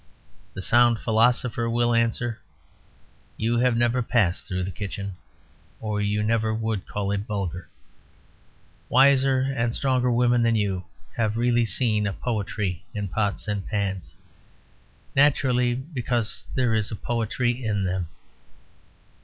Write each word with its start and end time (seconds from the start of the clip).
The 0.55 0.63
sound 0.63 0.97
philosopher 0.97 1.69
will 1.69 1.93
answer, 1.93 2.39
"You 3.37 3.59
have 3.59 3.77
never 3.77 4.01
passed 4.01 4.47
through 4.47 4.63
the 4.63 4.71
kitchen, 4.71 5.15
or 5.79 6.01
you 6.01 6.23
never 6.23 6.51
would 6.55 6.87
call 6.87 7.11
it 7.11 7.21
vulgar. 7.27 7.69
Wiser 8.89 9.41
and 9.41 9.75
stronger 9.75 10.09
women 10.09 10.41
than 10.41 10.55
you 10.55 10.85
have 11.17 11.37
really 11.37 11.65
seen 11.67 12.07
a 12.07 12.13
poetry 12.13 12.83
in 12.95 13.09
pots 13.09 13.47
and 13.47 13.63
pans; 13.67 14.15
naturally, 15.15 15.75
because 15.75 16.47
there 16.55 16.73
is 16.73 16.89
a 16.89 16.95
poetry 16.95 17.63
in 17.63 17.83
them." 17.83 18.07